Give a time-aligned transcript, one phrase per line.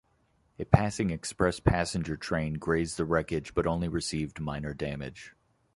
[0.57, 5.35] A passing express passenger train grazed the wreckage but only received minor damage.